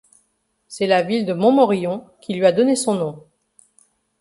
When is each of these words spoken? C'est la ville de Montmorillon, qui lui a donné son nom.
C'est 0.67 0.87
la 0.87 1.03
ville 1.03 1.27
de 1.27 1.33
Montmorillon, 1.33 2.05
qui 2.21 2.33
lui 2.33 2.43
a 2.47 2.51
donné 2.51 2.75
son 2.75 2.95
nom. 2.95 3.23